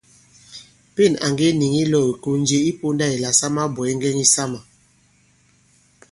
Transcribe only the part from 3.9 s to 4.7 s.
ŋgɛŋ yisamà.